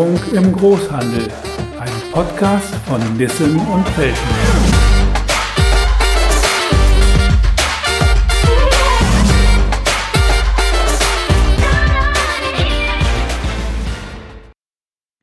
[0.00, 1.28] Digitalisierung im Großhandel.
[1.78, 4.16] Ein Podcast von Nissen und Felten.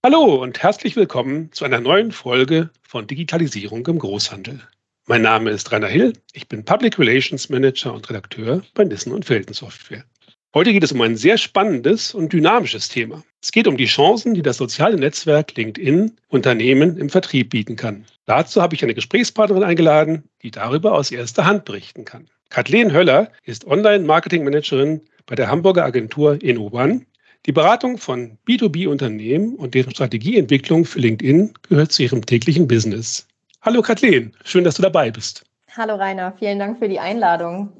[0.05, 4.62] Hallo und herzlich willkommen zu einer neuen Folge von Digitalisierung im Großhandel.
[5.07, 9.25] Mein Name ist Rainer Hill, ich bin Public Relations Manager und Redakteur bei Nissen und
[9.25, 10.03] Felten Software.
[10.57, 13.23] Heute geht es um ein sehr spannendes und dynamisches Thema.
[13.43, 18.05] Es geht um die Chancen, die das soziale Netzwerk LinkedIn Unternehmen im Vertrieb bieten kann.
[18.25, 22.27] Dazu habe ich eine Gesprächspartnerin eingeladen, die darüber aus erster Hand berichten kann.
[22.49, 27.05] Kathleen Höller ist Online-Marketing-Managerin bei der Hamburger Agentur InnoOne
[27.45, 33.27] die Beratung von B2B-Unternehmen und deren Strategieentwicklung für LinkedIn gehört zu ihrem täglichen Business.
[33.62, 35.43] Hallo Kathleen, schön, dass du dabei bist.
[35.76, 37.71] Hallo Rainer, vielen Dank für die Einladung.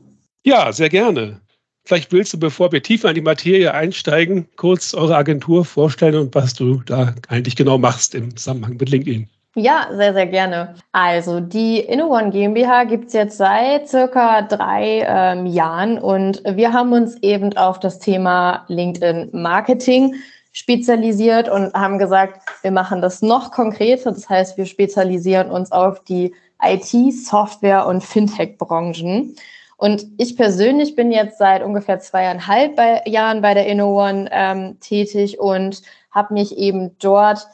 [0.44, 1.42] Ja, sehr gerne.
[1.88, 6.36] Vielleicht willst du, bevor wir tiefer in die Materie einsteigen, kurz eure Agentur vorstellen und
[6.36, 9.30] was du da eigentlich genau machst im Zusammenhang mit LinkedIn.
[9.56, 10.76] Ja, sehr, sehr gerne.
[10.92, 16.92] Also die InnoOne GmbH gibt es jetzt seit circa drei ähm, Jahren und wir haben
[16.92, 20.14] uns eben auf das Thema LinkedIn Marketing
[20.52, 24.12] spezialisiert und haben gesagt, wir machen das noch konkreter.
[24.12, 29.38] Das heißt, wir spezialisieren uns auf die IT, Software und Fintech-Branchen.
[29.78, 35.40] Und ich persönlich bin jetzt seit ungefähr zweieinhalb bei, Jahren bei der InnoOne ähm, tätig
[35.40, 37.48] und habe mich eben dort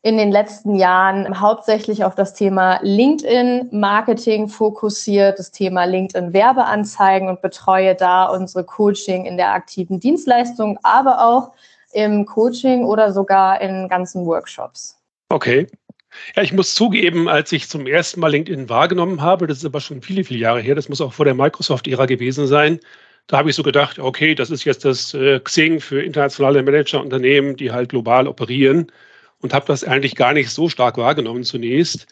[0.00, 7.94] in den letzten Jahren hauptsächlich auf das Thema LinkedIn-Marketing fokussiert, das Thema LinkedIn-Werbeanzeigen und betreue
[7.94, 11.52] da unsere Coaching in der aktiven Dienstleistung, aber auch
[11.92, 14.96] im Coaching oder sogar in ganzen Workshops.
[15.28, 15.66] Okay.
[16.34, 19.80] Ja, ich muss zugeben, als ich zum ersten Mal LinkedIn wahrgenommen habe, das ist aber
[19.80, 22.80] schon viele, viele Jahre her, das muss auch vor der Microsoft-Ära gewesen sein,
[23.26, 27.56] da habe ich so gedacht, okay, das ist jetzt das äh, Xing für internationale Managerunternehmen,
[27.56, 28.92] die halt global operieren
[29.40, 32.06] und habe das eigentlich gar nicht so stark wahrgenommen zunächst.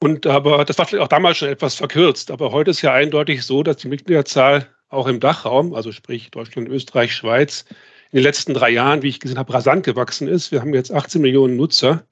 [0.00, 2.30] Und aber das war vielleicht auch damals schon etwas verkürzt.
[2.30, 6.68] Aber heute ist ja eindeutig so, dass die Mitgliederzahl auch im Dachraum, also sprich Deutschland,
[6.68, 7.64] Österreich, Schweiz,
[8.12, 10.52] in den letzten drei Jahren, wie ich gesehen habe, rasant gewachsen ist.
[10.52, 12.04] Wir haben jetzt 18 Millionen Nutzer.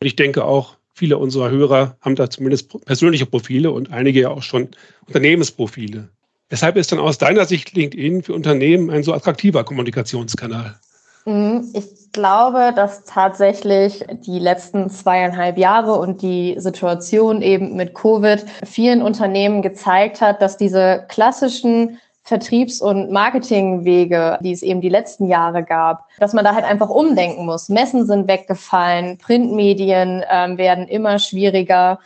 [0.00, 4.42] Ich denke auch, viele unserer Hörer haben da zumindest persönliche Profile und einige ja auch
[4.42, 4.68] schon
[5.06, 6.08] Unternehmensprofile.
[6.50, 10.76] Weshalb ist dann aus deiner Sicht LinkedIn für Unternehmen ein so attraktiver Kommunikationskanal?
[11.24, 11.68] Mhm.
[11.74, 19.02] Ich glaube, dass tatsächlich die letzten zweieinhalb Jahre und die Situation eben mit Covid vielen
[19.02, 21.98] Unternehmen gezeigt hat, dass diese klassischen
[22.28, 26.90] Vertriebs- und Marketingwege, die es eben die letzten Jahre gab, dass man da halt einfach
[26.90, 27.70] umdenken muss.
[27.70, 31.98] Messen sind weggefallen, Printmedien ähm, werden immer schwieriger.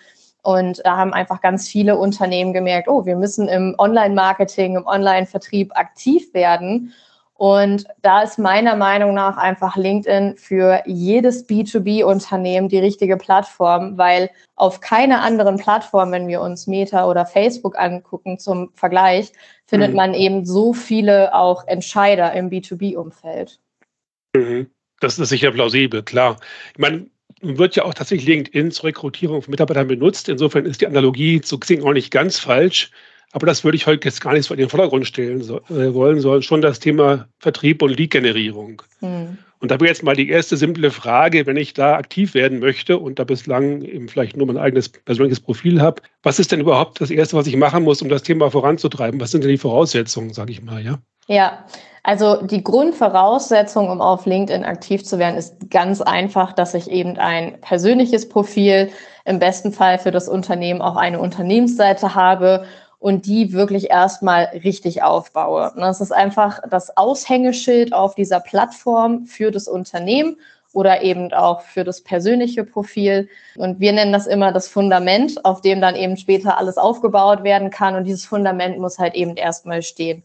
[0.43, 5.73] Und da haben einfach ganz viele Unternehmen gemerkt, oh, wir müssen im Online-Marketing, im Online-Vertrieb
[5.75, 6.95] aktiv werden.
[7.43, 14.31] Und da ist meiner Meinung nach einfach LinkedIn für jedes B2B-Unternehmen die richtige Plattform, weil
[14.55, 19.33] auf keiner anderen Plattform, wenn wir uns Meta oder Facebook angucken zum Vergleich,
[19.67, 19.97] findet mhm.
[19.97, 23.59] man eben so viele auch Entscheider im B2B-Umfeld.
[24.37, 24.71] Mhm.
[25.01, 26.37] Das ist sicher plausibel, klar.
[26.75, 27.07] Ich meine,
[27.41, 30.29] wird ja auch tatsächlich LinkedIn zur Rekrutierung von Mitarbeitern benutzt.
[30.29, 32.93] Insofern ist die Analogie zu Xing auch nicht ganz falsch.
[33.33, 35.93] Aber das würde ich heute jetzt gar nicht so in den Vordergrund stellen so, äh,
[35.95, 38.83] wollen, sondern schon das Thema Vertrieb und Lead-Generierung.
[39.01, 39.39] Mhm.
[39.59, 42.99] Und da wäre jetzt mal die erste simple Frage, wenn ich da aktiv werden möchte
[42.99, 47.01] und da bislang eben vielleicht nur mein eigenes persönliches Profil habe, was ist denn überhaupt
[47.01, 49.21] das Erste, was ich machen muss, um das Thema voranzutreiben?
[49.21, 50.99] Was sind denn die Voraussetzungen, sage ich mal, ja?
[51.29, 51.65] Ja,
[52.03, 57.17] also die Grundvoraussetzung, um auf LinkedIn aktiv zu werden, ist ganz einfach, dass ich eben
[57.17, 58.91] ein persönliches Profil,
[59.25, 62.65] im besten Fall für das Unternehmen auch eine Unternehmensseite habe
[63.03, 65.73] und die wirklich erstmal richtig aufbaue.
[65.77, 70.37] Das ist einfach das Aushängeschild auf dieser Plattform für das Unternehmen
[70.73, 73.29] oder eben auch für das persönliche Profil.
[73.57, 77.71] Und wir nennen das immer das Fundament, auf dem dann eben später alles aufgebaut werden
[77.71, 77.97] kann.
[77.97, 80.23] Und dieses Fundament muss halt eben erstmal stehen.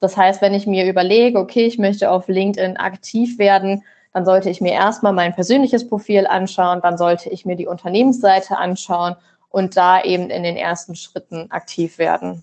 [0.00, 3.84] Das heißt, wenn ich mir überlege, okay, ich möchte auf LinkedIn aktiv werden,
[4.14, 8.56] dann sollte ich mir erstmal mein persönliches Profil anschauen, dann sollte ich mir die Unternehmensseite
[8.56, 9.16] anschauen
[9.54, 12.42] und da eben in den ersten Schritten aktiv werden.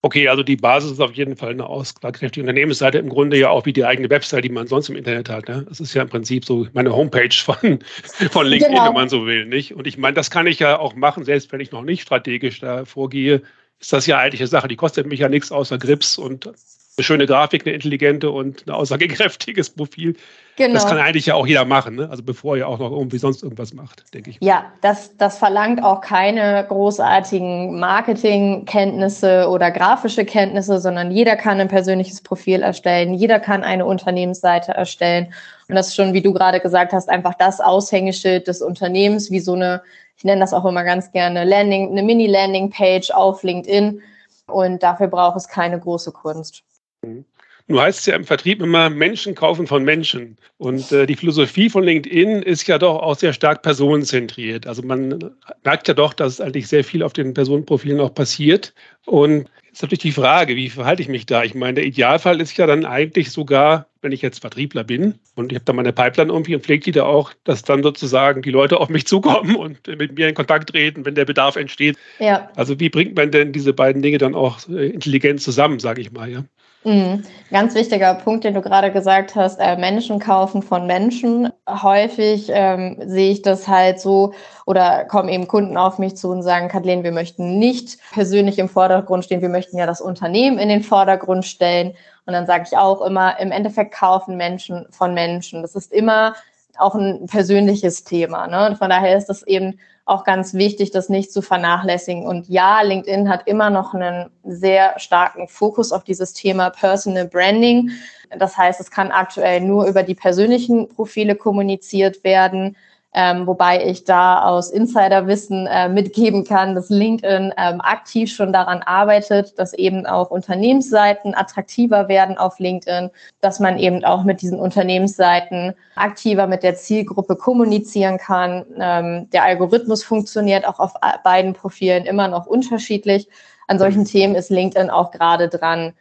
[0.00, 3.66] Okay, also die Basis ist auf jeden Fall eine aussagekräftige Unternehmensseite, im Grunde ja auch
[3.66, 5.46] wie die eigene Website, die man sonst im Internet hat.
[5.46, 5.66] Ne?
[5.68, 7.80] Das ist ja im Prinzip so meine Homepage von,
[8.30, 8.86] von LinkedIn, genau.
[8.86, 9.44] wenn man so will.
[9.44, 9.74] Nicht?
[9.74, 12.60] Und ich meine, das kann ich ja auch machen, selbst wenn ich noch nicht strategisch
[12.60, 13.42] da vorgehe,
[13.78, 16.50] ist das ja eigentlich eine Sache, die kostet mich ja nichts außer Grips und
[16.98, 20.16] eine schöne Grafik, eine intelligente und ein aussagekräftiges Profil.
[20.56, 20.74] Genau.
[20.74, 22.08] Das kann eigentlich ja auch jeder machen, ne?
[22.10, 24.38] also bevor er auch noch irgendwie sonst irgendwas macht, denke ich.
[24.40, 31.68] Ja, das, das verlangt auch keine großartigen Marketingkenntnisse oder grafische Kenntnisse, sondern jeder kann ein
[31.68, 35.32] persönliches Profil erstellen, jeder kann eine Unternehmensseite erstellen.
[35.68, 39.40] Und das ist schon, wie du gerade gesagt hast, einfach das Aushängeschild des Unternehmens, wie
[39.40, 39.82] so eine,
[40.16, 44.02] ich nenne das auch immer ganz gerne, Landing, eine Mini-Landing-Page auf LinkedIn.
[44.48, 46.64] Und dafür braucht es keine große Kunst.
[47.04, 47.24] Mhm.
[47.70, 50.38] Nun heißt es ja im Vertrieb immer Menschen kaufen von Menschen.
[50.56, 54.66] Und äh, die Philosophie von LinkedIn ist ja doch auch sehr stark personenzentriert.
[54.66, 55.34] Also man
[55.64, 58.72] merkt ja doch, dass eigentlich sehr viel auf den Personenprofilen auch passiert.
[59.04, 61.44] Und ist natürlich die Frage, wie verhalte ich mich da?
[61.44, 65.52] Ich meine, der Idealfall ist ja dann eigentlich sogar, wenn ich jetzt Vertriebler bin und
[65.52, 68.50] ich habe da meine Pipeline irgendwie und pflege die da auch, dass dann sozusagen die
[68.50, 71.98] Leute auf mich zukommen und mit mir in Kontakt treten, wenn der Bedarf entsteht.
[72.18, 72.50] Ja.
[72.56, 76.12] Also wie bringt man denn diese beiden Dinge dann auch äh, intelligent zusammen, sage ich
[76.12, 76.44] mal, ja?
[76.84, 77.24] Mhm.
[77.50, 81.50] Ganz wichtiger Punkt, den du gerade gesagt hast, äh, Menschen kaufen von Menschen.
[81.68, 84.32] Häufig ähm, sehe ich das halt so
[84.64, 88.68] oder kommen eben Kunden auf mich zu und sagen, Kathleen, wir möchten nicht persönlich im
[88.68, 91.94] Vordergrund stehen, wir möchten ja das Unternehmen in den Vordergrund stellen.
[92.26, 95.62] Und dann sage ich auch immer, im Endeffekt kaufen Menschen von Menschen.
[95.62, 96.34] Das ist immer
[96.78, 98.46] auch ein persönliches Thema.
[98.46, 98.66] Ne?
[98.66, 102.26] Und von daher ist das eben auch ganz wichtig, das nicht zu vernachlässigen.
[102.26, 107.90] Und ja, LinkedIn hat immer noch einen sehr starken Fokus auf dieses Thema Personal Branding.
[108.38, 112.76] Das heißt, es kann aktuell nur über die persönlichen Profile kommuniziert werden.
[113.14, 118.82] Ähm, wobei ich da aus Insiderwissen äh, mitgeben kann, dass LinkedIn ähm, aktiv schon daran
[118.82, 123.10] arbeitet, dass eben auch Unternehmensseiten attraktiver werden auf LinkedIn,
[123.40, 128.66] dass man eben auch mit diesen Unternehmensseiten aktiver mit der Zielgruppe kommunizieren kann.
[128.78, 130.92] Ähm, der Algorithmus funktioniert auch auf
[131.24, 133.26] beiden Profilen immer noch unterschiedlich.
[133.68, 135.94] An solchen Themen ist LinkedIn auch gerade dran.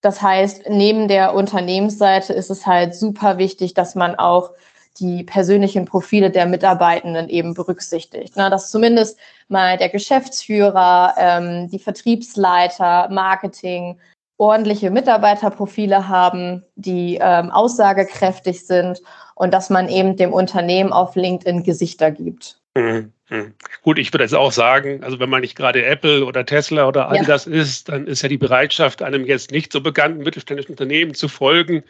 [0.00, 4.52] Das heißt, neben der Unternehmensseite ist es halt super wichtig, dass man auch
[4.98, 8.34] die persönlichen Profile der Mitarbeitenden eben berücksichtigt.
[8.36, 13.98] Na, dass zumindest mal der Geschäftsführer, ähm, die Vertriebsleiter, Marketing
[14.38, 19.00] ordentliche Mitarbeiterprofile haben, die ähm, aussagekräftig sind
[19.34, 22.58] und dass man eben dem Unternehmen auf LinkedIn Gesichter gibt.
[22.74, 23.12] Mhm.
[23.28, 23.54] Mhm.
[23.82, 27.08] Gut, ich würde jetzt auch sagen, also wenn man nicht gerade Apple oder Tesla oder
[27.10, 27.52] Adidas ja.
[27.52, 31.82] ist, dann ist ja die Bereitschaft, einem jetzt nicht so bekannten mittelständischen Unternehmen zu folgen,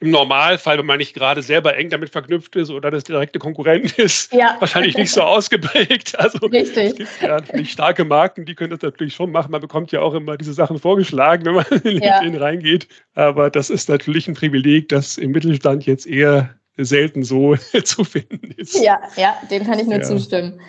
[0.00, 3.92] im Normalfall, wenn man nicht gerade selber eng damit verknüpft ist oder das direkte Konkurrent
[3.98, 4.56] ist, ja.
[4.58, 6.18] wahrscheinlich nicht so ausgeprägt.
[6.18, 6.90] Also Richtig.
[6.90, 9.50] es gibt ja natürlich starke Marken, die können das natürlich schon machen.
[9.50, 12.40] Man bekommt ja auch immer diese Sachen vorgeschlagen, wenn man in LinkedIn ja.
[12.40, 12.88] reingeht.
[13.14, 18.50] Aber das ist natürlich ein Privileg, das im Mittelstand jetzt eher selten so zu finden
[18.56, 18.78] ist.
[18.78, 20.02] Ja, ja, dem kann ich nur ja.
[20.02, 20.60] zustimmen.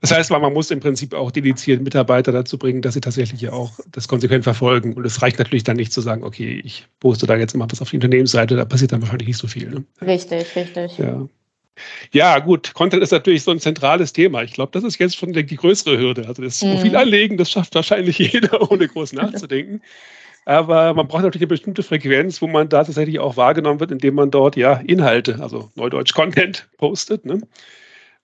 [0.00, 3.72] Das heißt, man muss im Prinzip auch dediziert Mitarbeiter dazu bringen, dass sie tatsächlich auch
[3.90, 4.94] das konsequent verfolgen.
[4.94, 7.82] Und es reicht natürlich dann nicht zu sagen, okay, ich poste da jetzt mal was
[7.82, 9.70] auf die Unternehmensseite, da passiert dann wahrscheinlich nicht so viel.
[9.70, 9.84] Ne?
[10.00, 10.98] Richtig, richtig.
[10.98, 11.26] Ja.
[12.12, 14.42] Ja, gut, Content ist natürlich so ein zentrales Thema.
[14.42, 16.26] Ich glaube, das ist jetzt schon die größere Hürde.
[16.26, 16.72] Also das mhm.
[16.72, 19.80] Profil anlegen, das schafft wahrscheinlich jeder, ohne groß nachzudenken.
[20.44, 24.14] Aber man braucht natürlich eine bestimmte Frequenz, wo man da tatsächlich auch wahrgenommen wird, indem
[24.14, 27.26] man dort ja Inhalte, also Neudeutsch Content postet.
[27.26, 27.42] Ne?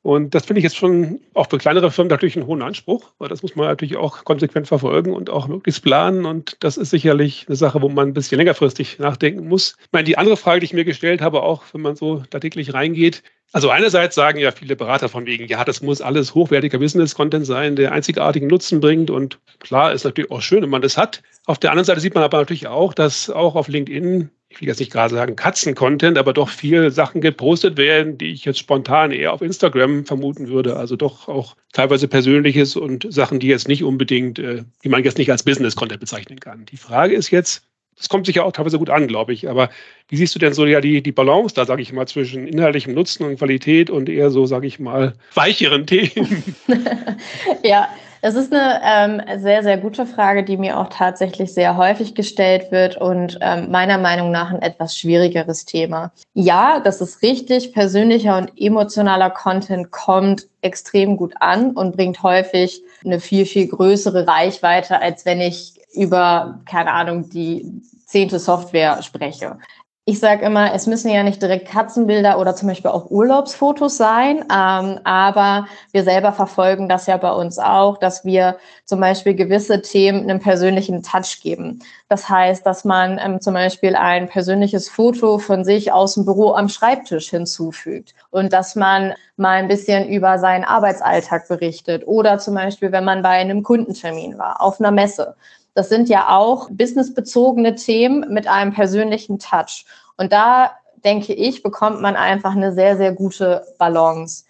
[0.04, 3.30] Und das finde ich jetzt schon auch für kleinere Firmen natürlich einen hohen Anspruch, weil
[3.30, 6.26] das muss man natürlich auch konsequent verfolgen und auch möglichst planen.
[6.26, 9.78] Und das ist sicherlich eine Sache, wo man ein bisschen längerfristig nachdenken muss.
[9.80, 12.38] Ich meine, die andere Frage, die ich mir gestellt habe, auch wenn man so da
[12.38, 13.22] täglich reingeht,
[13.52, 17.74] also einerseits sagen ja viele Berater von wegen, ja, das muss alles hochwertiger Business-Content sein,
[17.74, 19.10] der einzigartigen Nutzen bringt.
[19.10, 21.22] Und klar, ist natürlich auch schön, wenn man das hat.
[21.46, 24.68] Auf der anderen Seite sieht man aber natürlich auch, dass auch auf LinkedIn ich will
[24.68, 29.10] jetzt nicht gerade sagen Katzen-Content, aber doch viele Sachen gepostet werden, die ich jetzt spontan
[29.10, 30.76] eher auf Instagram vermuten würde.
[30.76, 35.18] Also doch auch teilweise Persönliches und Sachen, die jetzt nicht unbedingt, äh, die man jetzt
[35.18, 36.66] nicht als Business-Content bezeichnen kann.
[36.66, 39.48] Die Frage ist jetzt, das kommt sich ja auch teilweise gut an, glaube ich.
[39.48, 39.70] Aber
[40.08, 42.94] wie siehst du denn so ja die, die Balance da, sage ich mal, zwischen inhaltlichem
[42.94, 46.54] Nutzen und Qualität und eher so, sage ich mal, weicheren Themen?
[47.64, 47.88] ja,
[48.26, 52.72] es ist eine ähm, sehr, sehr gute Frage, die mir auch tatsächlich sehr häufig gestellt
[52.72, 56.10] wird und ähm, meiner Meinung nach ein etwas schwierigeres Thema.
[56.32, 57.74] Ja, das ist richtig.
[57.74, 64.26] Persönlicher und emotionaler Content kommt extrem gut an und bringt häufig eine viel, viel größere
[64.26, 69.58] Reichweite, als wenn ich über, keine Ahnung, die zehnte Software spreche.
[70.06, 74.44] Ich sage immer, es müssen ja nicht direkt Katzenbilder oder zum Beispiel auch Urlaubsfotos sein,
[74.54, 79.80] ähm, aber wir selber verfolgen das ja bei uns auch, dass wir zum Beispiel gewisse
[79.80, 81.78] Themen einen persönlichen Touch geben.
[82.10, 86.52] Das heißt, dass man ähm, zum Beispiel ein persönliches Foto von sich aus dem Büro
[86.52, 92.56] am Schreibtisch hinzufügt und dass man mal ein bisschen über seinen Arbeitsalltag berichtet oder zum
[92.56, 95.34] Beispiel, wenn man bei einem Kundentermin war, auf einer Messe
[95.74, 99.84] das sind ja auch businessbezogene Themen mit einem persönlichen Touch.
[100.16, 100.72] Und da
[101.04, 104.44] denke ich, bekommt man einfach eine sehr, sehr gute Balance,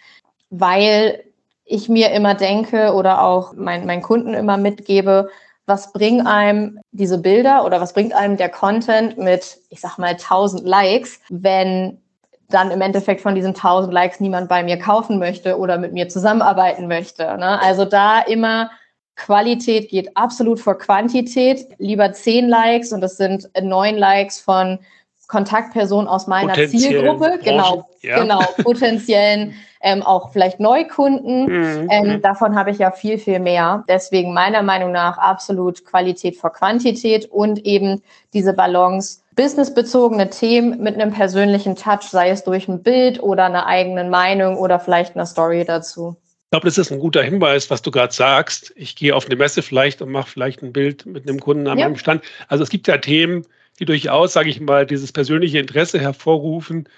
[0.51, 1.25] weil
[1.65, 5.31] ich mir immer denke oder auch mein, meinen Kunden immer mitgebe,
[5.67, 10.11] was bringt einem diese Bilder oder was bringt einem der Content mit, ich sag mal,
[10.11, 11.99] 1000 Likes, wenn
[12.51, 16.11] dann im Endeffekt von diesen 1000 Likes niemand bei mir kaufen möchte oder mit mir
[16.11, 17.23] zusammenarbeiten möchte.
[17.39, 17.61] Ne?
[17.63, 18.71] Also da immer
[19.17, 21.67] Qualität geht absolut vor Quantität.
[21.79, 24.79] Lieber 10 Likes und das sind neun Likes von
[25.29, 28.21] Kontaktpersonen aus meiner Zielgruppe, genau, ja.
[28.21, 29.55] genau, potenziellen
[29.85, 31.45] ähm, auch vielleicht Neukunden.
[31.47, 31.89] Mhm.
[31.91, 33.85] Ähm, davon habe ich ja viel, viel mehr.
[33.89, 38.03] Deswegen meiner Meinung nach absolut Qualität vor Quantität und eben
[38.33, 39.21] diese Balance.
[39.37, 44.57] Businessbezogene Themen mit einem persönlichen Touch, sei es durch ein Bild oder eine eigene Meinung
[44.57, 46.17] oder vielleicht eine Story dazu.
[46.55, 48.73] Ich glaube, das ist ein guter Hinweis, was du gerade sagst.
[48.77, 51.79] Ich gehe auf eine Messe vielleicht und mache vielleicht ein Bild mit einem Kunden an
[51.79, 51.87] ja.
[51.87, 52.23] meinem Stand.
[52.47, 53.45] Also es gibt ja Themen,
[53.81, 56.89] die durchaus, sage ich mal, dieses persönliche Interesse hervorrufen,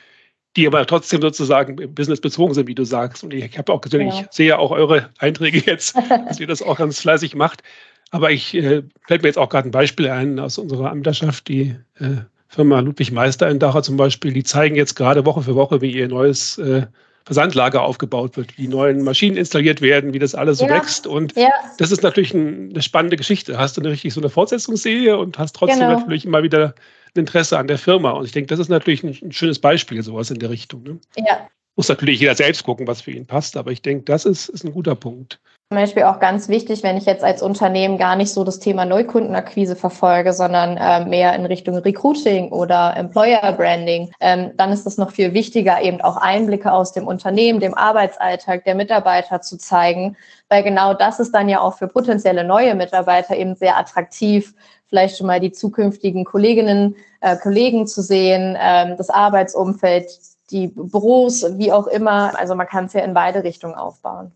[0.57, 3.25] die aber trotzdem sozusagen businessbezogen sind, wie du sagst.
[3.25, 4.21] Und ich habe auch gesehen, ja.
[4.21, 5.97] ich sehe auch eure Einträge jetzt,
[6.29, 7.63] dass ihr das auch ganz fleißig macht.
[8.11, 11.77] Aber ich äh, fällt mir jetzt auch gerade ein Beispiel ein aus unserer Amterschaft, die
[11.99, 12.17] äh,
[12.49, 15.93] Firma Ludwig Meister in Dachau zum Beispiel, die zeigen jetzt gerade Woche für Woche, wie
[15.93, 16.83] ihr neues äh,
[17.27, 20.75] Versandlager aufgebaut wird, wie neue Maschinen installiert werden, wie das alles so ja.
[20.75, 21.09] wächst.
[21.09, 21.51] Und ja.
[21.77, 23.59] das ist natürlich ein, eine spannende Geschichte.
[23.59, 25.99] Hast du eine richtig so eine Fortsetzungsserie und hast trotzdem genau.
[25.99, 26.75] natürlich immer wieder
[27.17, 28.11] ein Interesse an der Firma.
[28.13, 30.85] Und ich denke, das ist natürlich ein, ein schönes Beispiel, sowas in der Richtung.
[30.85, 31.01] Ne?
[31.17, 31.49] Ja.
[31.75, 34.65] Muss natürlich jeder selbst gucken, was für ihn passt, aber ich denke, das ist, ist
[34.65, 35.41] ein guter Punkt.
[35.69, 38.85] Zum Beispiel auch ganz wichtig, wenn ich jetzt als Unternehmen gar nicht so das Thema
[38.85, 44.97] Neukundenakquise verfolge, sondern äh, mehr in Richtung Recruiting oder Employer Branding, ähm, dann ist es
[44.97, 50.17] noch viel wichtiger, eben auch Einblicke aus dem Unternehmen, dem Arbeitsalltag der Mitarbeiter zu zeigen,
[50.49, 54.55] weil genau das ist dann ja auch für potenzielle neue Mitarbeiter eben sehr attraktiv,
[54.87, 60.13] vielleicht schon mal die zukünftigen Kolleginnen, äh, Kollegen zu sehen, äh, das Arbeitsumfeld,
[60.53, 62.39] die Büros, wie auch immer.
[62.39, 64.31] Also man kann es ja in beide Richtungen aufbauen.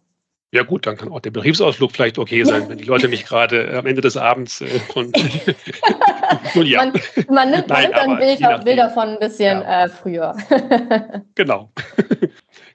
[0.52, 3.70] Ja gut, dann kann auch der Betriebsausflug vielleicht okay sein, wenn die Leute nicht gerade
[3.70, 5.12] äh, am Ende des Abends äh, von
[6.54, 6.78] Nun, ja.
[6.78, 6.92] man,
[7.28, 9.84] man, nimmt, man nimmt dann Bilder, Bilder von ein bisschen ja.
[9.84, 10.36] äh, früher.
[11.34, 11.70] genau.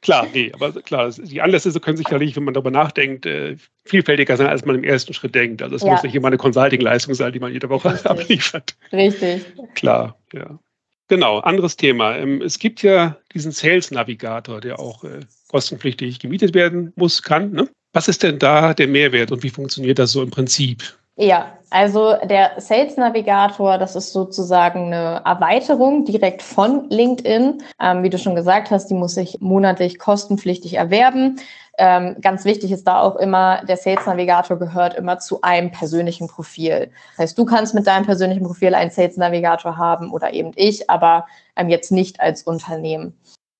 [0.01, 4.47] klar, nee, aber klar, die Anlässe können sicherlich, wenn man darüber nachdenkt, äh, vielfältiger sein,
[4.47, 5.61] als man im ersten Schritt denkt.
[5.61, 5.91] Also es ja.
[5.91, 8.11] muss nicht immer eine Consulting-Leistung sein, die man jede Woche Richtig.
[8.11, 8.75] abliefert.
[8.91, 9.45] Richtig.
[9.73, 10.59] Klar, ja.
[11.07, 12.17] Genau, anderes Thema.
[12.17, 15.19] Ähm, es gibt ja diesen Sales Navigator, der auch äh,
[15.49, 17.51] kostenpflichtig gemietet werden muss, kann.
[17.51, 17.69] Ne?
[17.93, 20.97] Was ist denn da der Mehrwert und wie funktioniert das so im Prinzip?
[21.17, 27.63] Ja, also der Sales Navigator, das ist sozusagen eine Erweiterung direkt von LinkedIn.
[27.79, 31.39] Ähm, wie du schon gesagt hast, die muss ich monatlich kostenpflichtig erwerben.
[31.77, 36.27] Ähm, ganz wichtig ist da auch immer, der Sales Navigator gehört immer zu einem persönlichen
[36.27, 36.91] Profil.
[37.11, 40.89] Das heißt, du kannst mit deinem persönlichen Profil einen Sales Navigator haben oder eben ich,
[40.89, 43.17] aber ähm, jetzt nicht als Unternehmen.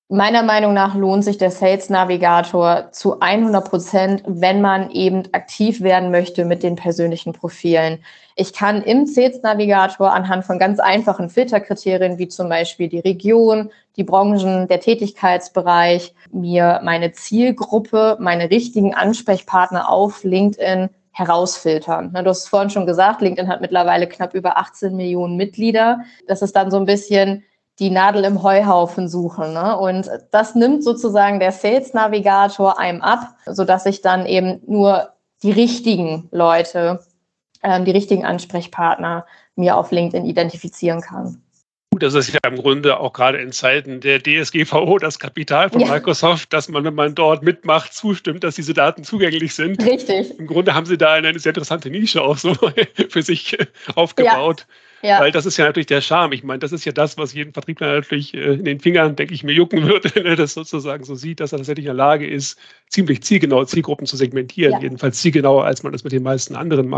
[0.08, 5.80] Meiner Meinung nach lohnt sich der Sales Navigator zu 100 Prozent, wenn man eben aktiv
[5.80, 7.98] werden möchte mit den persönlichen Profilen.
[8.36, 13.70] Ich kann im Sales Navigator anhand von ganz einfachen Filterkriterien wie zum Beispiel die Region,
[13.96, 22.12] die Branchen, der Tätigkeitsbereich, mir meine Zielgruppe, meine richtigen Ansprechpartner auf LinkedIn herausfiltern.
[22.12, 26.02] Du hast es vorhin schon gesagt, LinkedIn hat mittlerweile knapp über 18 Millionen Mitglieder.
[26.28, 27.42] Das ist dann so ein bisschen
[27.78, 29.52] die Nadel im Heuhaufen suchen.
[29.52, 29.76] Ne?
[29.76, 35.10] Und das nimmt sozusagen der Sales Navigator einem ab, sodass ich dann eben nur
[35.42, 37.00] die richtigen Leute,
[37.62, 41.42] ähm, die richtigen Ansprechpartner mir auf LinkedIn identifizieren kann.
[41.98, 45.88] Das ist ja im Grunde auch gerade in Zeiten der DSGVO das Kapital von ja.
[45.88, 49.82] Microsoft, dass man, wenn man dort mitmacht, zustimmt, dass diese Daten zugänglich sind.
[49.82, 50.38] Richtig.
[50.38, 52.54] Im Grunde haben sie da eine sehr interessante Nische auch so
[53.08, 53.56] für sich
[53.94, 54.66] aufgebaut.
[54.68, 54.74] Ja.
[55.02, 55.20] Ja.
[55.20, 56.32] Weil das ist ja natürlich der Charme.
[56.32, 59.34] Ich meine, das ist ja das, was jeden Vertriebler natürlich äh, in den Fingern, denke
[59.34, 61.94] ich, mir jucken würde, wenn er das sozusagen so sieht, dass er tatsächlich in der
[61.94, 64.72] Lage ist, ziemlich zielgenau Zielgruppen zu segmentieren.
[64.72, 64.80] Ja.
[64.80, 66.88] Jedenfalls zielgenauer, als man das mit den meisten anderen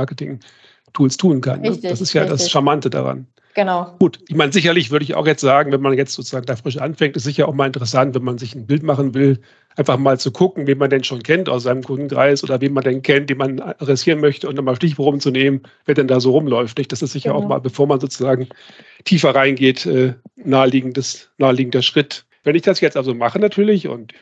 [0.88, 1.60] Marketing-Tools tun kann.
[1.60, 1.70] Ne?
[1.70, 2.40] Richtig, das ist ja richtig.
[2.40, 3.26] das Charmante daran.
[3.54, 3.96] Genau.
[3.98, 6.76] Gut, ich meine, sicherlich würde ich auch jetzt sagen, wenn man jetzt sozusagen da frisch
[6.76, 9.40] anfängt, ist sicher auch mal interessant, wenn man sich ein Bild machen will,
[9.74, 12.84] einfach mal zu gucken, wen man denn schon kennt aus seinem Kundenkreis oder wen man
[12.84, 16.20] denn kennt, den man adressieren möchte und dann mal Stichproben zu nehmen, wer denn da
[16.20, 16.78] so rumläuft.
[16.78, 16.92] Nicht?
[16.92, 17.42] Das ist sicher genau.
[17.42, 18.48] auch mal, bevor man sozusagen
[19.04, 22.26] tiefer reingeht, äh, naheliegendes, naheliegender Schritt.
[22.44, 24.12] Wenn ich das jetzt also mache natürlich und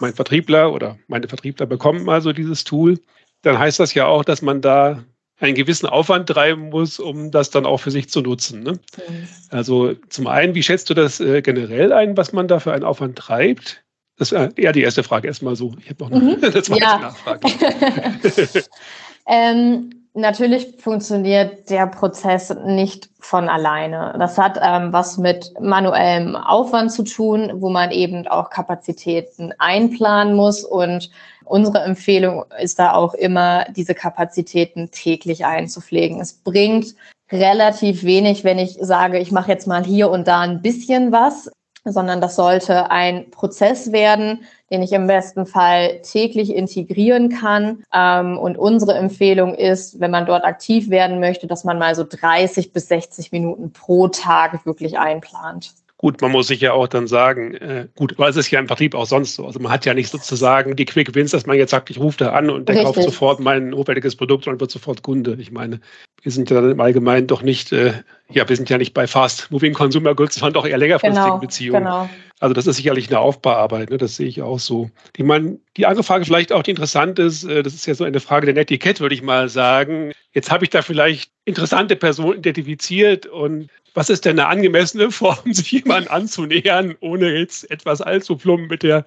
[0.00, 2.98] mein Vertriebler oder meine Vertriebler bekommen also dieses Tool,
[3.42, 5.04] dann heißt das ja auch, dass man da
[5.40, 8.62] einen gewissen Aufwand treiben muss, um das dann auch für sich zu nutzen.
[8.62, 8.72] Ne?
[8.72, 9.28] Mhm.
[9.48, 12.84] Also zum einen, wie schätzt du das äh, generell ein, was man da für einen
[12.84, 13.82] Aufwand treibt?
[14.16, 15.74] Das wäre eher die erste Frage erstmal so.
[15.82, 16.38] Ich habe noch eine, mhm.
[16.44, 16.98] eine zweite ja.
[16.98, 17.48] Nachfrage.
[19.26, 24.14] ähm, Natürlich funktioniert der Prozess nicht von alleine.
[24.18, 30.34] Das hat ähm, was mit manuellem Aufwand zu tun, wo man eben auch Kapazitäten einplanen
[30.34, 30.64] muss.
[30.64, 31.10] Und
[31.44, 36.20] unsere Empfehlung ist da auch immer, diese Kapazitäten täglich einzupflegen.
[36.20, 36.96] Es bringt
[37.30, 41.52] relativ wenig, wenn ich sage, ich mache jetzt mal hier und da ein bisschen was,
[41.84, 44.40] sondern das sollte ein Prozess werden,
[44.70, 47.82] den ich im besten Fall täglich integrieren kann.
[47.92, 52.04] Ähm, und unsere Empfehlung ist, wenn man dort aktiv werden möchte, dass man mal so
[52.08, 55.74] 30 bis 60 Minuten pro Tag wirklich einplant.
[56.00, 58.68] Gut, man muss sich ja auch dann sagen, äh, gut, aber es ist ja im
[58.68, 59.44] Vertrieb auch sonst so.
[59.44, 62.16] Also man hat ja nicht sozusagen die Quick Wins, dass man jetzt sagt, ich rufe
[62.16, 62.94] da an und der Richtig.
[62.94, 65.36] kauft sofort mein hochwertiges Produkt und wird sofort Kunde.
[65.38, 65.78] Ich meine,
[66.22, 67.92] wir sind ja im Allgemeinen doch nicht, äh,
[68.30, 71.38] ja, wir sind ja nicht bei Fast Moving Consumer Goods, sondern doch eher längerfristigen genau,
[71.38, 71.84] Beziehungen.
[71.84, 72.08] Genau.
[72.38, 73.98] Also das ist sicherlich eine Aufbauarbeit, ne?
[73.98, 74.90] das sehe ich auch so.
[75.16, 78.04] Die, man, die andere Frage vielleicht auch, die interessant ist, äh, das ist ja so
[78.04, 80.12] eine Frage der Netiquette, würde ich mal sagen.
[80.32, 85.38] Jetzt habe ich da vielleicht interessante Personen identifiziert und was ist denn eine angemessene Form,
[85.52, 89.04] sich jemandem anzunähern, ohne jetzt etwas allzu plump mit der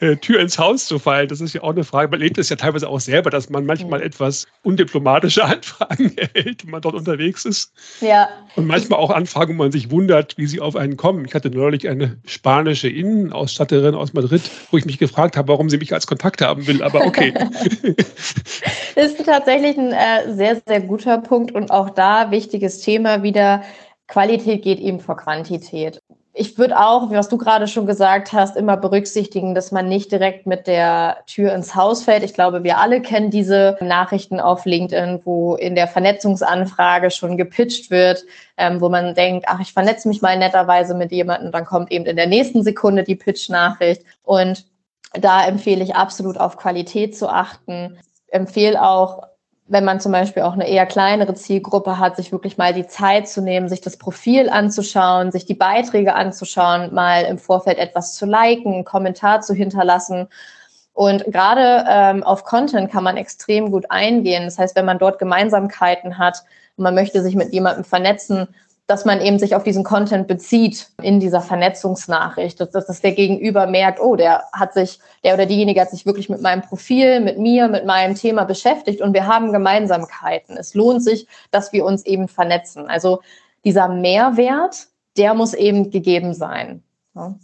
[0.00, 1.28] äh, Tür ins Haus zu fallen?
[1.28, 2.10] Das ist ja auch eine Frage.
[2.10, 6.70] Man lebt es ja teilweise auch selber, dass man manchmal etwas undiplomatische Anfragen erhält, wenn
[6.70, 7.72] man dort unterwegs ist.
[8.00, 8.28] Ja.
[8.56, 11.24] Und manchmal auch Anfragen, wo man sich wundert, wie sie auf einen kommen.
[11.24, 15.78] Ich hatte neulich eine spanische Innenausstatterin aus Madrid, wo ich mich gefragt habe, warum sie
[15.78, 17.32] mich als Kontakt haben will, aber okay.
[18.94, 23.62] das ist tatsächlich ein äh, sehr, sehr guter Punkt und auch da wichtiges Thema wieder
[24.10, 25.99] Qualität geht eben vor Quantität.
[26.40, 30.46] Ich würde auch, was du gerade schon gesagt hast, immer berücksichtigen, dass man nicht direkt
[30.46, 32.22] mit der Tür ins Haus fällt.
[32.22, 37.90] Ich glaube, wir alle kennen diese Nachrichten auf LinkedIn, wo in der Vernetzungsanfrage schon gepitcht
[37.90, 38.24] wird,
[38.56, 42.06] ähm, wo man denkt, ach, ich vernetze mich mal netterweise mit jemandem, dann kommt eben
[42.06, 44.02] in der nächsten Sekunde die Pitch-Nachricht.
[44.22, 44.64] Und
[45.12, 47.98] da empfehle ich absolut auf Qualität zu achten.
[48.28, 49.24] Empfehle auch
[49.70, 53.28] wenn man zum Beispiel auch eine eher kleinere Zielgruppe hat, sich wirklich mal die Zeit
[53.28, 58.26] zu nehmen, sich das Profil anzuschauen, sich die Beiträge anzuschauen, mal im Vorfeld etwas zu
[58.26, 60.26] liken, einen Kommentar zu hinterlassen.
[60.92, 64.44] Und gerade ähm, auf Content kann man extrem gut eingehen.
[64.44, 66.42] Das heißt, wenn man dort Gemeinsamkeiten hat
[66.76, 68.48] und man möchte sich mit jemandem vernetzen,
[68.90, 73.68] dass man eben sich auf diesen Content bezieht in dieser Vernetzungsnachricht, dass, dass der Gegenüber
[73.68, 77.38] merkt, oh, der hat sich, der oder diejenige hat sich wirklich mit meinem Profil, mit
[77.38, 80.56] mir, mit meinem Thema beschäftigt und wir haben Gemeinsamkeiten.
[80.56, 82.88] Es lohnt sich, dass wir uns eben vernetzen.
[82.88, 83.20] Also
[83.64, 86.82] dieser Mehrwert, der muss eben gegeben sein.
[87.14, 87.36] Ja.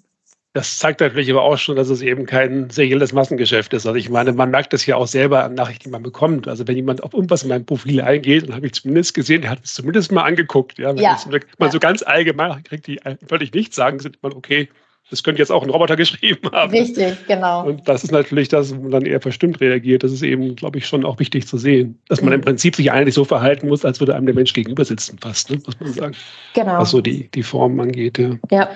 [0.57, 3.85] Das zeigt natürlich aber auch schon, dass es eben kein serielles Massengeschäft ist.
[3.85, 6.49] Also ich meine, man merkt das ja auch selber an Nachrichten, die man bekommt.
[6.49, 9.51] Also wenn jemand auf irgendwas in meinem Profil eingeht, dann habe ich zumindest gesehen, der
[9.51, 10.79] hat es zumindest mal angeguckt.
[10.79, 11.19] Ja, wenn ja.
[11.59, 14.71] man so ganz allgemein kriegt, die würde ich nicht sagen, sind man okay.
[15.11, 16.73] Das könnte jetzt auch ein Roboter geschrieben haben.
[16.73, 17.67] Richtig, genau.
[17.67, 20.05] Und das ist natürlich das, wo man dann eher verstimmt reagiert.
[20.05, 22.01] Das ist eben, glaube ich, schon auch wichtig zu sehen.
[22.09, 22.37] Dass man mhm.
[22.37, 25.51] im Prinzip sich eigentlich so verhalten muss, als würde einem der Mensch gegenüber sitzen, fast,
[25.51, 25.61] ne?
[25.67, 26.17] muss man sagen.
[26.55, 26.79] Genau.
[26.79, 28.39] Was so die, die Form angeht, ja.
[28.51, 28.71] Ja.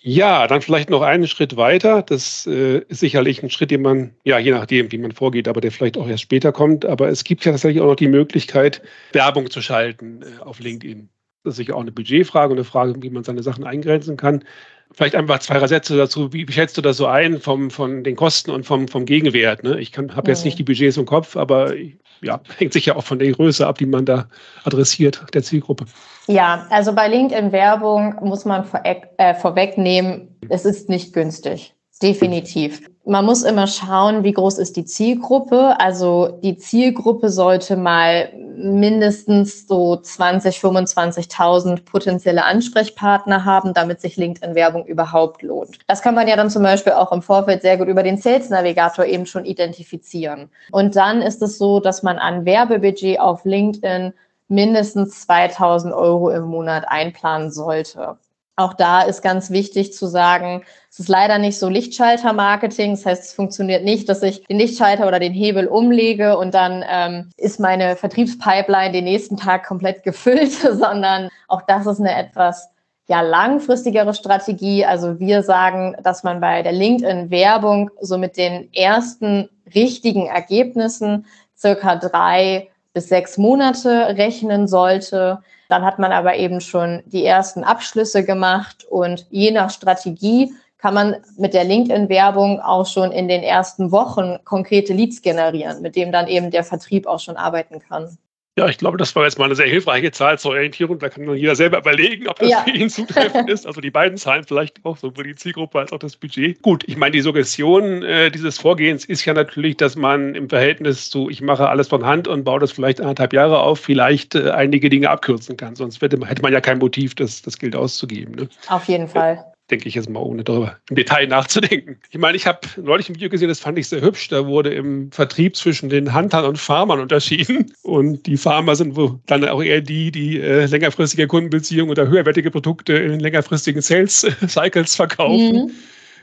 [0.00, 2.02] Ja, dann vielleicht noch einen Schritt weiter.
[2.02, 5.60] Das äh, ist sicherlich ein Schritt, den man, ja, je nachdem, wie man vorgeht, aber
[5.60, 6.86] der vielleicht auch erst später kommt.
[6.86, 8.80] Aber es gibt ja tatsächlich auch noch die Möglichkeit,
[9.12, 11.08] Werbung zu schalten äh, auf LinkedIn.
[11.42, 14.44] Das ist sicher auch eine Budgetfrage und eine Frage, wie man seine Sachen eingrenzen kann.
[14.92, 16.32] Vielleicht einfach zwei Sätze dazu.
[16.32, 19.64] Wie, wie schätzt du das so ein vom, von den Kosten und vom, vom Gegenwert?
[19.64, 19.80] Ne?
[19.80, 21.74] Ich habe jetzt nicht die Budgets im Kopf, aber
[22.22, 24.28] ja, hängt sicher auch von der Größe ab, die man da
[24.64, 25.86] adressiert, der Zielgruppe.
[26.28, 31.74] Ja, also bei LinkedIn-Werbung muss man äh, vorwegnehmen, es ist nicht günstig.
[32.02, 32.88] Definitiv.
[33.04, 35.80] Man muss immer schauen, wie groß ist die Zielgruppe.
[35.80, 44.84] Also die Zielgruppe sollte mal mindestens so 20, 25.000 potenzielle Ansprechpartner haben, damit sich LinkedIn-Werbung
[44.84, 45.78] überhaupt lohnt.
[45.86, 48.50] Das kann man ja dann zum Beispiel auch im Vorfeld sehr gut über den Sales
[48.50, 50.50] Navigator eben schon identifizieren.
[50.70, 54.12] Und dann ist es so, dass man an Werbebudget auf LinkedIn
[54.48, 58.18] mindestens 2000 Euro im Monat einplanen sollte.
[58.58, 62.90] Auch da ist ganz wichtig zu sagen, es ist leider nicht so Lichtschalter-Marketing.
[62.90, 66.84] Das heißt, es funktioniert nicht, dass ich den Lichtschalter oder den Hebel umlege und dann
[66.88, 72.68] ähm, ist meine Vertriebspipeline den nächsten Tag komplett gefüllt, sondern auch das ist eine etwas
[73.06, 74.84] ja, langfristigere Strategie.
[74.84, 81.94] Also wir sagen, dass man bei der LinkedIn-Werbung so mit den ersten richtigen Ergebnissen circa
[81.94, 85.38] drei bis sechs Monate rechnen sollte.
[85.68, 90.94] Dann hat man aber eben schon die ersten Abschlüsse gemacht und je nach Strategie kann
[90.94, 96.10] man mit der LinkedIn-Werbung auch schon in den ersten Wochen konkrete Leads generieren, mit dem
[96.10, 98.18] dann eben der Vertrieb auch schon arbeiten kann.
[98.58, 100.98] Ja, ich glaube, das war jetzt mal eine sehr hilfreiche Zahl zur Orientierung.
[100.98, 102.64] Da kann nur jeder selber überlegen, ob das ja.
[102.64, 103.68] für ihn zutreffend ist.
[103.68, 106.60] Also die beiden Zahlen vielleicht auch, sowohl die Zielgruppe als auch das Budget.
[106.60, 111.08] Gut, ich meine, die Suggestion äh, dieses Vorgehens ist ja natürlich, dass man im Verhältnis
[111.08, 114.50] zu, ich mache alles von Hand und baue das vielleicht anderthalb Jahre auf, vielleicht äh,
[114.50, 115.76] einige Dinge abkürzen kann.
[115.76, 118.34] Sonst hätte man ja kein Motiv, das, das Geld auszugeben.
[118.34, 118.48] Ne?
[118.66, 121.98] Auf jeden Fall denke ich jetzt mal, ohne darüber im Detail nachzudenken.
[122.10, 124.28] Ich meine, ich habe neulich ein Video gesehen, das fand ich sehr hübsch.
[124.28, 127.72] Da wurde im Vertrieb zwischen den Huntern und Farmern unterschieden.
[127.82, 132.50] Und die Farmer sind wo dann auch eher die, die äh, längerfristige Kundenbeziehungen oder höherwertige
[132.50, 135.66] Produkte in längerfristigen Sales-Cycles verkaufen.
[135.66, 135.70] Mhm.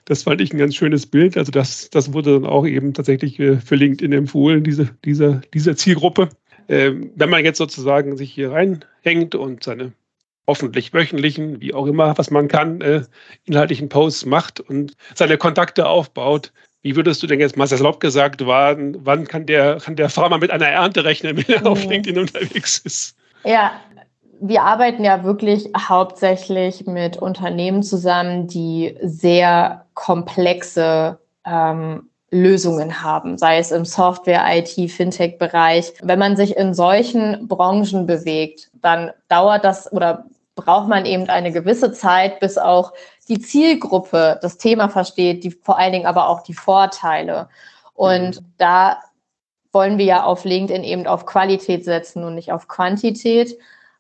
[0.06, 1.38] Das fand ich ein ganz schönes Bild.
[1.38, 5.76] Also das, das wurde dann auch eben tatsächlich äh, für LinkedIn empfohlen, diese, diese, diese
[5.76, 6.30] Zielgruppe.
[6.68, 9.94] Ähm, wenn man jetzt sozusagen sich hier reinhängt und seine
[10.48, 13.04] hoffentlich wöchentlichen, wie auch immer, was man kann, äh,
[13.46, 16.52] inhaltlichen Posts macht und seine Kontakte aufbaut.
[16.82, 20.38] Wie würdest du denn jetzt mal salopp gesagt, wann, wann kann, der, kann der Farmer
[20.38, 21.68] mit einer Ernte rechnen, wenn er mhm.
[21.68, 23.18] auf LinkedIn unterwegs ist?
[23.44, 23.72] Ja,
[24.40, 33.60] wir arbeiten ja wirklich hauptsächlich mit Unternehmen zusammen, die sehr komplexe ähm, Lösungen haben, sei
[33.60, 35.94] es im Software, IT, Fintech-Bereich.
[36.04, 41.52] Wenn man sich in solchen Branchen bewegt, dann dauert das oder braucht man eben eine
[41.52, 42.94] gewisse Zeit, bis auch
[43.28, 47.50] die Zielgruppe das Thema versteht, die vor allen Dingen aber auch die Vorteile.
[47.94, 48.46] Und mhm.
[48.58, 49.00] da
[49.72, 53.58] wollen wir ja auf LinkedIn eben auf Qualität setzen und nicht auf Quantität.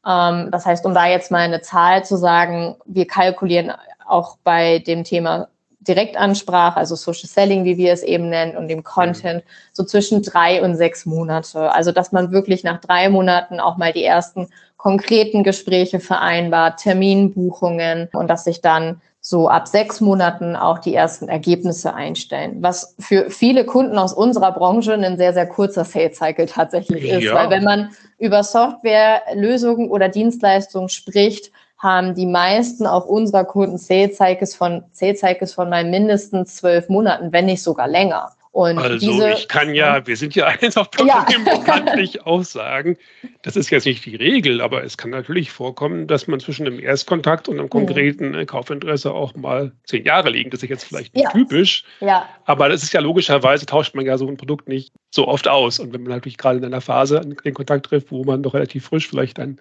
[0.07, 3.73] Ähm, das heißt, um da jetzt mal eine Zahl zu sagen, wir kalkulieren
[4.07, 5.49] auch bei dem Thema
[5.81, 10.63] Direktansprache, also Social Selling, wie wir es eben nennen, und dem Content, so zwischen drei
[10.63, 11.71] und sechs Monate.
[11.71, 14.47] Also, dass man wirklich nach drei Monaten auch mal die ersten
[14.85, 21.27] konkreten Gespräche vereinbart, Terminbuchungen und dass sich dann so ab sechs Monaten auch die ersten
[21.27, 22.57] Ergebnisse einstellen.
[22.59, 27.23] Was für viele Kunden aus unserer Branche ein sehr, sehr kurzer Sales Cycle tatsächlich ist.
[27.23, 27.33] Ja.
[27.33, 34.17] Weil wenn man über Softwarelösungen oder Dienstleistungen spricht, haben die meisten auch unserer Kunden Sales
[34.17, 38.33] Cycles von, Sales von mal mindestens zwölf Monaten, wenn nicht sogar länger.
[38.55, 41.25] Und also diese, ich kann ja, wir sind ja eins auf ja.
[41.43, 42.95] bekanntlich auch sagen,
[43.41, 46.79] das ist jetzt nicht die Regel, aber es kann natürlich vorkommen, dass man zwischen einem
[46.79, 48.45] Erstkontakt und einem konkreten mhm.
[48.45, 50.51] Kaufinteresse auch mal zehn Jahre liegen.
[50.51, 51.31] Das ist jetzt vielleicht nicht ja.
[51.31, 52.29] typisch, ja.
[52.45, 55.79] aber das ist ja logischerweise, tauscht man ja so ein Produkt nicht so oft aus.
[55.79, 58.85] Und wenn man natürlich gerade in einer Phase den Kontakt trifft, wo man doch relativ
[58.85, 59.59] frisch vielleicht ein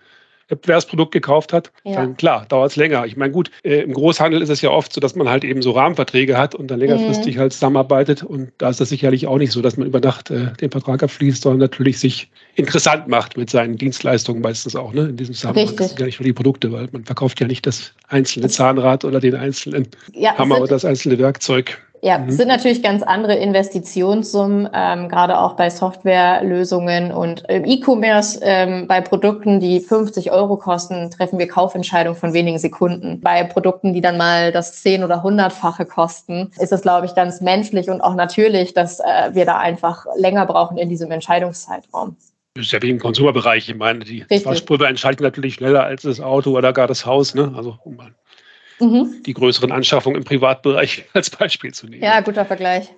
[0.49, 1.95] Wettbewerbsprodukt gekauft hat, ja.
[1.95, 3.07] dann klar, dauert es länger.
[3.07, 5.63] Ich meine, gut, äh, im Großhandel ist es ja oft so, dass man halt eben
[5.63, 7.41] so Rahmenverträge hat und dann längerfristig mhm.
[7.41, 8.23] halt zusammenarbeitet.
[8.23, 11.03] Und da ist das sicherlich auch nicht so, dass man über Nacht äh, den Vertrag
[11.03, 15.03] abschließt, sondern natürlich sich interessant macht mit seinen Dienstleistungen meistens auch, ne?
[15.03, 15.69] In diesem Zusammenhang.
[15.69, 15.79] Richtig.
[15.79, 19.05] Das sind ja nicht nur die Produkte, weil man verkauft ja nicht das einzelne Zahnrad
[19.05, 21.81] oder den einzelnen ja, Hammer oder das einzelne Werkzeug.
[22.03, 22.31] Ja, mhm.
[22.31, 29.01] sind natürlich ganz andere Investitionssummen, ähm, gerade auch bei Softwarelösungen und im E-Commerce ähm, bei
[29.01, 33.21] Produkten, die 50 Euro kosten, treffen wir Kaufentscheidungen von wenigen Sekunden.
[33.21, 37.41] Bei Produkten, die dann mal das 10 oder 100-fache kosten, ist es, glaube ich, ganz
[37.41, 42.17] menschlich und auch natürlich, dass äh, wir da einfach länger brauchen in diesem Entscheidungszeitraum.
[42.57, 43.69] Das ist ja wie im Konsumerbereich.
[43.69, 47.35] Ich meine, die Waschpulver entscheidet natürlich schneller als das Auto oder gar das Haus.
[47.35, 47.53] Ne?
[47.57, 47.99] Also um
[48.81, 49.23] mhm.
[49.25, 52.03] die größeren Anschaffungen im Privatbereich als Beispiel zu nehmen.
[52.03, 52.91] Ja, guter Vergleich.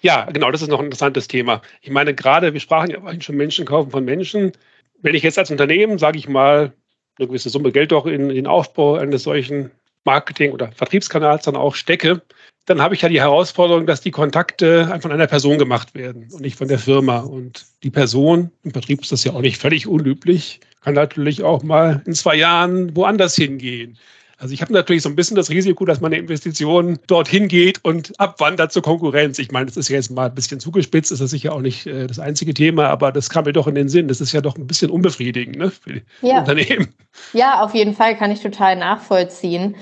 [0.00, 1.62] Ja, genau, das ist noch ein interessantes Thema.
[1.80, 4.52] Ich meine, gerade, wir sprachen ja vorhin schon Menschen kaufen von Menschen.
[5.00, 6.72] Wenn ich jetzt als Unternehmen, sage ich mal,
[7.18, 9.70] eine gewisse Summe Geld auch in, in den Aufbau eines solchen
[10.04, 12.22] Marketing- oder Vertriebskanals dann auch stecke,
[12.66, 16.40] dann habe ich ja die Herausforderung, dass die Kontakte von einer Person gemacht werden und
[16.40, 17.18] nicht von der Firma.
[17.20, 21.62] Und die Person, im Vertrieb ist das ja auch nicht völlig unüblich, kann natürlich auch
[21.62, 23.98] mal in zwei Jahren woanders hingehen.
[24.38, 28.12] Also ich habe natürlich so ein bisschen das Risiko, dass meine Investition dorthin geht und
[28.20, 29.38] abwandert zur Konkurrenz.
[29.38, 31.86] Ich meine, das ist ja jetzt mal ein bisschen zugespitzt, das ist sicher auch nicht
[31.86, 34.08] äh, das einzige Thema, aber das kam mir doch in den Sinn.
[34.08, 36.40] Das ist ja doch ein bisschen unbefriedigend ne, für die ja.
[36.40, 36.94] Unternehmen.
[37.32, 39.76] Ja, auf jeden Fall kann ich total nachvollziehen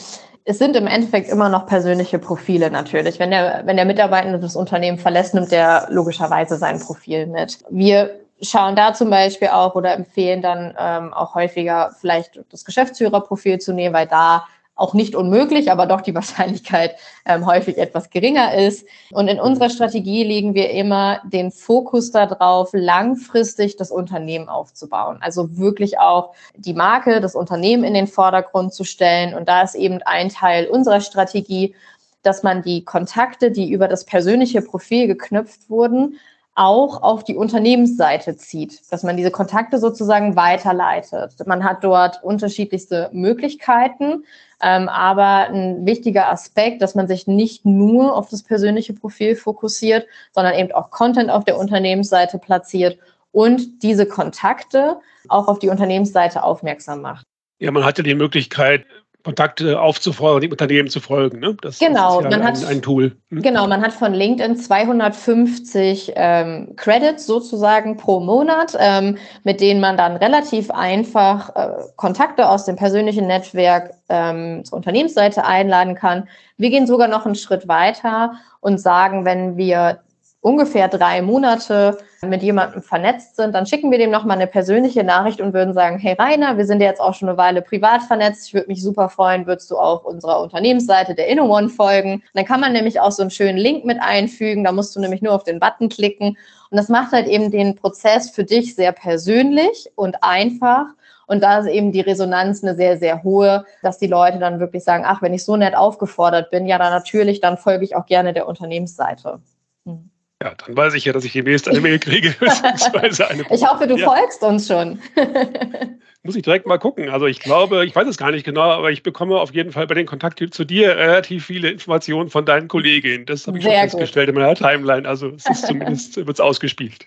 [0.44, 3.18] es sind im Endeffekt immer noch persönliche Profile natürlich.
[3.18, 7.58] Wenn der, wenn der Mitarbeiter das Unternehmen verlässt, nimmt er logischerweise sein Profil mit.
[7.70, 13.58] Wir schauen da zum Beispiel auch oder empfehlen dann ähm, auch häufiger vielleicht das Geschäftsführerprofil
[13.58, 14.44] zu nehmen, weil da
[14.76, 18.86] auch nicht unmöglich, aber doch die Wahrscheinlichkeit ähm, häufig etwas geringer ist.
[19.12, 25.18] Und in unserer Strategie legen wir immer den Fokus darauf, langfristig das Unternehmen aufzubauen.
[25.20, 29.34] Also wirklich auch die Marke, das Unternehmen in den Vordergrund zu stellen.
[29.34, 31.74] Und da ist eben ein Teil unserer Strategie,
[32.22, 36.18] dass man die Kontakte, die über das persönliche Profil geknüpft wurden,
[36.54, 41.34] auch auf die Unternehmensseite zieht, dass man diese Kontakte sozusagen weiterleitet.
[41.46, 44.24] Man hat dort unterschiedlichste Möglichkeiten,
[44.62, 50.06] ähm, aber ein wichtiger Aspekt, dass man sich nicht nur auf das persönliche Profil fokussiert,
[50.32, 52.98] sondern eben auch Content auf der Unternehmensseite platziert
[53.32, 57.26] und diese Kontakte auch auf die Unternehmensseite aufmerksam macht.
[57.58, 58.86] Ja, man hatte die Möglichkeit,
[59.24, 61.40] Kontakte aufzufordern, dem Unternehmen zu folgen.
[61.40, 61.56] Ne?
[61.62, 63.16] Das, genau, das ist ja man ein, hat, ein Tool.
[63.30, 63.42] Hm?
[63.42, 69.96] Genau, man hat von LinkedIn 250 ähm, Credits sozusagen pro Monat, ähm, mit denen man
[69.96, 76.28] dann relativ einfach äh, Kontakte aus dem persönlichen Netzwerk ähm, zur Unternehmensseite einladen kann.
[76.58, 80.00] Wir gehen sogar noch einen Schritt weiter und sagen, wenn wir
[80.44, 85.40] ungefähr drei Monate mit jemandem vernetzt sind, dann schicken wir dem nochmal eine persönliche Nachricht
[85.40, 88.48] und würden sagen, hey Rainer, wir sind jetzt auch schon eine Weile privat vernetzt.
[88.48, 92.22] Ich würde mich super freuen, würdest du auch unserer Unternehmensseite der InnoOne folgen.
[92.34, 94.64] Dann kann man nämlich auch so einen schönen Link mit einfügen.
[94.64, 96.36] Da musst du nämlich nur auf den Button klicken.
[96.70, 100.88] Und das macht halt eben den Prozess für dich sehr persönlich und einfach.
[101.26, 104.84] Und da ist eben die Resonanz eine sehr, sehr hohe, dass die Leute dann wirklich
[104.84, 108.04] sagen, ach, wenn ich so nett aufgefordert bin, ja, dann natürlich, dann folge ich auch
[108.04, 109.40] gerne der Unternehmensseite.
[109.86, 110.10] Hm.
[110.42, 112.34] Ja, dann weiß ich ja, dass ich demnächst eine Mail kriege.
[112.40, 114.06] eine ich hoffe, du ja.
[114.06, 115.00] folgst uns schon.
[116.22, 117.10] Muss ich direkt mal gucken.
[117.10, 119.86] Also ich glaube, ich weiß es gar nicht genau, aber ich bekomme auf jeden Fall
[119.86, 123.26] bei den Kontakten zu dir relativ viele Informationen von deinen Kolleginnen.
[123.26, 124.36] Das habe ich Sehr schon festgestellt gut.
[124.36, 125.06] in meiner Timeline.
[125.06, 127.06] Also es ist zumindest wird ausgespielt.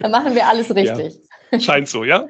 [0.00, 1.14] Dann machen wir alles richtig.
[1.50, 1.60] Ja.
[1.60, 2.26] Scheint so, ja.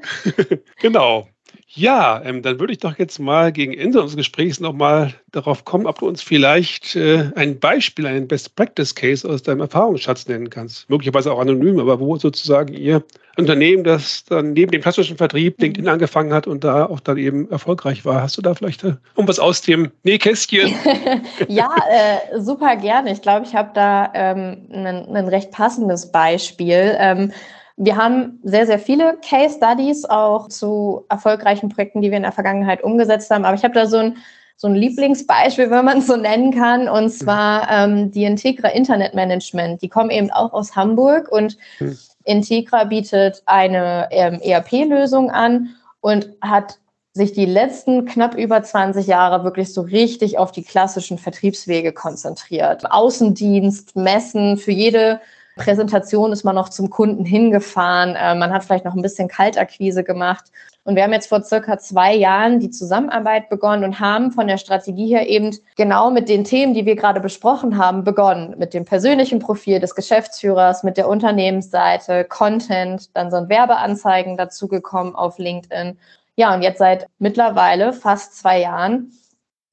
[0.80, 1.28] genau.
[1.74, 5.86] Ja, ähm, dann würde ich doch jetzt mal gegen Ende unseres Gesprächs nochmal darauf kommen,
[5.86, 10.90] ob du uns vielleicht äh, ein Beispiel, einen Best-Practice-Case aus deinem Erfahrungsschatz nennen kannst.
[10.90, 13.02] Möglicherweise auch anonym, aber wo sozusagen ihr
[13.38, 15.64] Unternehmen, das dann neben dem klassischen Vertrieb mhm.
[15.64, 18.20] LinkedIn angefangen hat und da auch dann eben erfolgreich war.
[18.20, 20.74] Hast du da vielleicht äh, was aus dem Nähkästchen?
[21.48, 23.12] ja, äh, super gerne.
[23.12, 26.94] Ich glaube, ich habe da ähm, ein, ein recht passendes Beispiel.
[26.98, 27.32] Ähm,
[27.76, 32.32] wir haben sehr, sehr viele Case Studies auch zu erfolgreichen Projekten, die wir in der
[32.32, 33.44] Vergangenheit umgesetzt haben.
[33.44, 34.16] Aber ich habe da so ein,
[34.56, 37.10] so ein Lieblingsbeispiel, wenn man es so nennen kann, und mhm.
[37.10, 39.82] zwar ähm, die Integra Internet Management.
[39.82, 41.98] Die kommen eben auch aus Hamburg und mhm.
[42.24, 46.78] Integra bietet eine ähm, ERP-Lösung an und hat
[47.14, 52.90] sich die letzten knapp über 20 Jahre wirklich so richtig auf die klassischen Vertriebswege konzentriert.
[52.90, 55.20] Außendienst, Messen, für jede
[55.56, 58.14] Präsentation ist man noch zum Kunden hingefahren.
[58.16, 60.46] Äh, man hat vielleicht noch ein bisschen Kaltakquise gemacht.
[60.84, 64.58] Und wir haben jetzt vor circa zwei Jahren die Zusammenarbeit begonnen und haben von der
[64.58, 68.56] Strategie her eben genau mit den Themen, die wir gerade besprochen haben, begonnen.
[68.58, 75.38] Mit dem persönlichen Profil des Geschäftsführers, mit der Unternehmensseite, Content, dann sind Werbeanzeigen dazugekommen auf
[75.38, 75.98] LinkedIn.
[76.34, 79.12] Ja, und jetzt seit mittlerweile fast zwei Jahren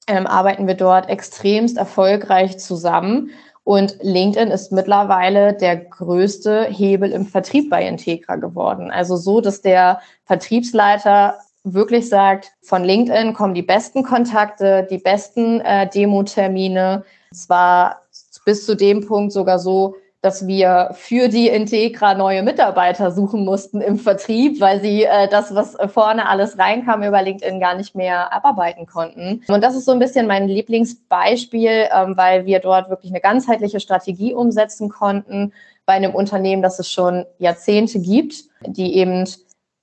[0.06, 3.30] ähm, arbeiten wir dort extremst erfolgreich zusammen
[3.70, 8.90] und LinkedIn ist mittlerweile der größte Hebel im Vertrieb bei Integra geworden.
[8.90, 15.60] Also so, dass der Vertriebsleiter wirklich sagt, von LinkedIn kommen die besten Kontakte, die besten
[15.60, 17.04] äh, Demo-Termine.
[17.32, 18.02] Zwar
[18.44, 23.80] bis zu dem Punkt sogar so, dass wir für die Integra neue Mitarbeiter suchen mussten
[23.80, 28.32] im Vertrieb, weil sie äh, das, was vorne alles reinkam, über LinkedIn gar nicht mehr
[28.32, 29.42] abarbeiten konnten.
[29.48, 33.80] Und das ist so ein bisschen mein Lieblingsbeispiel, ähm, weil wir dort wirklich eine ganzheitliche
[33.80, 35.52] Strategie umsetzen konnten
[35.86, 39.24] bei einem Unternehmen, das es schon Jahrzehnte gibt, die eben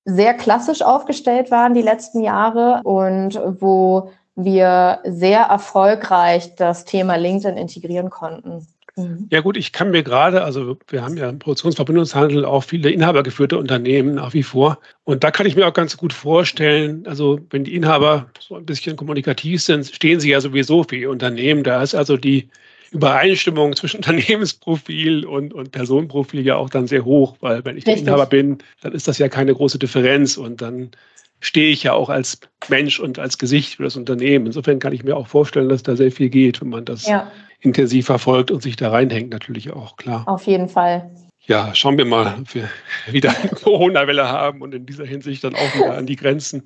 [0.05, 7.57] sehr klassisch aufgestellt waren die letzten Jahre und wo wir sehr erfolgreich das Thema LinkedIn
[7.57, 8.67] integrieren konnten.
[8.97, 9.27] Mhm.
[9.31, 13.57] Ja gut, ich kann mir gerade, also wir haben ja im Produktionsverbindungshandel auch viele inhabergeführte
[13.57, 14.79] Unternehmen nach wie vor.
[15.03, 18.65] Und da kann ich mir auch ganz gut vorstellen, also wenn die Inhaber so ein
[18.65, 21.63] bisschen kommunikativ sind, stehen sie ja sowieso für ihr Unternehmen.
[21.63, 22.49] Da ist also die
[22.91, 28.05] Übereinstimmung zwischen Unternehmensprofil und, und Personenprofil ja auch dann sehr hoch, weil wenn ich Richtig.
[28.05, 30.91] der Inhaber bin, dann ist das ja keine große Differenz und dann
[31.39, 34.47] stehe ich ja auch als Mensch und als Gesicht für das Unternehmen.
[34.47, 37.31] Insofern kann ich mir auch vorstellen, dass da sehr viel geht, wenn man das ja
[37.59, 40.23] intensiv verfolgt und sich da reinhängt, natürlich auch, klar.
[40.27, 41.09] Auf jeden Fall.
[41.45, 42.69] Ja, schauen wir mal, ob wir
[43.09, 46.63] wieder eine Corona-Welle haben und in dieser Hinsicht dann auch wieder an die Grenzen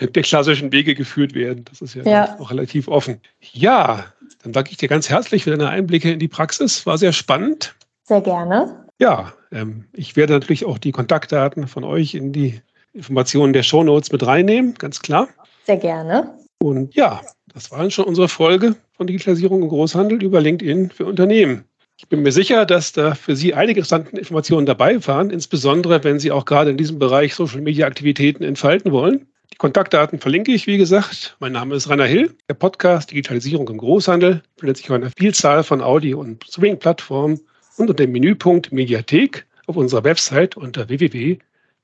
[0.00, 1.64] der klassischen Wege geführt werden.
[1.68, 2.36] Das ist ja, ja.
[2.38, 3.20] noch relativ offen.
[3.52, 4.06] Ja,
[4.42, 6.86] dann danke ich dir ganz herzlich für deine Einblicke in die Praxis.
[6.86, 7.74] War sehr spannend.
[8.04, 8.86] Sehr gerne.
[8.98, 12.62] Ja, ähm, ich werde natürlich auch die Kontaktdaten von euch in die
[12.96, 15.28] Informationen der Shownotes mit reinnehmen, ganz klar.
[15.64, 16.34] Sehr gerne.
[16.58, 17.20] Und ja,
[17.52, 21.64] das war schon unsere Folge von Digitalisierung im Großhandel über LinkedIn für Unternehmen.
[21.98, 26.18] Ich bin mir sicher, dass da für Sie einige interessante Informationen dabei waren, insbesondere wenn
[26.18, 29.26] Sie auch gerade in diesem Bereich Social Media Aktivitäten entfalten wollen.
[29.52, 31.36] Die Kontaktdaten verlinke ich, wie gesagt.
[31.40, 32.34] Mein Name ist Rainer Hill.
[32.48, 37.40] Der Podcast Digitalisierung im Großhandel findet sich auf einer Vielzahl von Audio- und Streaming-Plattformen
[37.78, 40.88] und unter dem Menüpunkt Mediathek auf unserer Website unter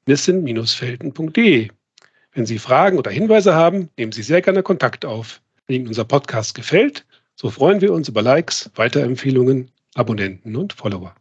[0.06, 1.68] www.nissen-felden.de.
[2.32, 5.42] Wenn Sie Fragen oder Hinweise haben, nehmen Sie sehr gerne Kontakt auf.
[5.66, 11.14] Wenn Ihnen unser Podcast gefällt, so freuen wir uns über Likes, Weiterempfehlungen, Abonnenten und Follower.